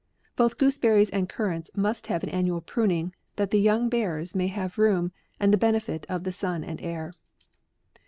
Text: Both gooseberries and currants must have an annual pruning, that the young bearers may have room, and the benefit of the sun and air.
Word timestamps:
Both 0.35 0.57
gooseberries 0.57 1.11
and 1.11 1.29
currants 1.29 1.69
must 1.75 2.07
have 2.07 2.23
an 2.23 2.29
annual 2.29 2.59
pruning, 2.59 3.13
that 3.35 3.51
the 3.51 3.59
young 3.59 3.87
bearers 3.87 4.33
may 4.33 4.47
have 4.47 4.79
room, 4.79 5.11
and 5.39 5.53
the 5.53 5.59
benefit 5.61 6.07
of 6.09 6.23
the 6.23 6.31
sun 6.31 6.63
and 6.63 6.81
air. 6.81 7.13